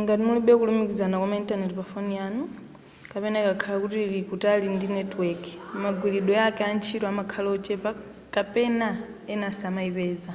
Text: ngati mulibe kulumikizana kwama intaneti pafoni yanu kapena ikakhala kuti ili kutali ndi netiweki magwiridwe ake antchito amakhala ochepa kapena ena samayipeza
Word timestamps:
ngati 0.00 0.22
mulibe 0.26 0.52
kulumikizana 0.60 1.16
kwama 1.20 1.36
intaneti 1.40 1.74
pafoni 1.80 2.12
yanu 2.18 2.42
kapena 3.10 3.36
ikakhala 3.42 3.78
kuti 3.82 3.98
ili 4.06 4.20
kutali 4.28 4.66
ndi 4.72 4.86
netiweki 4.94 5.52
magwiridwe 5.82 6.34
ake 6.46 6.62
antchito 6.64 7.04
amakhala 7.08 7.48
ochepa 7.56 7.90
kapena 8.34 8.88
ena 9.32 9.48
samayipeza 9.58 10.32